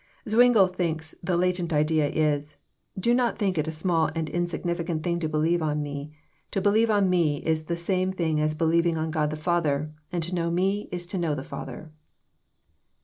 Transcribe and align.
Zwingle 0.27 0.65
thinks 0.65 1.13
the 1.21 1.37
latent 1.37 1.71
idea 1.71 2.09
is, 2.09 2.57
*' 2.77 2.99
Do 2.99 3.13
not 3.13 3.37
think 3.37 3.55
it 3.59 3.67
is 3.67 3.75
a 3.75 3.79
small 3.79 4.09
and 4.15 4.27
insignificant 4.31 5.03
thing 5.03 5.19
to 5.19 5.29
believe 5.29 5.61
on 5.61 5.83
Me. 5.83 6.11
To 6.49 6.59
believe 6.59 6.89
on 6.89 7.07
Me 7.07 7.43
fs 7.45 7.65
the 7.65 7.75
same 7.75 8.11
thing 8.11 8.39
as 8.39 8.55
believing 8.55 8.97
on 8.97 9.11
God 9.11 9.29
the 9.29 9.35
Father, 9.37 9.93
and 10.11 10.23
to 10.23 10.33
know 10.33 10.49
Me 10.49 10.89
is 10.91 11.05
to 11.05 11.19
know 11.19 11.35
the 11.35 11.43
Father." 11.43 11.91